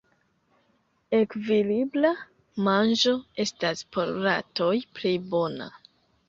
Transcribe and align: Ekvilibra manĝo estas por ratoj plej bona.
Ekvilibra 1.17 2.11
manĝo 2.69 3.13
estas 3.45 3.85
por 3.97 4.11
ratoj 4.29 4.73
plej 4.97 5.15
bona. 5.37 5.71